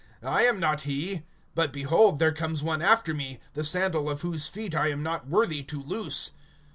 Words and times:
I 0.23 0.45
am 0.45 0.59
not 0.59 0.81
he. 0.81 1.21
But, 1.53 1.71
behold, 1.71 2.17
there 2.17 2.31
comes 2.31 2.63
one 2.63 2.81
after 2.81 3.13
me, 3.13 3.39
the 3.53 3.63
sandal 3.63 4.09
of 4.09 4.23
whose 4.23 4.47
feet 4.47 4.73
I 4.73 4.87
am 4.87 5.03
not 5.03 5.27
worthy 5.27 5.61
to 5.65 5.79
loose. 5.79 6.31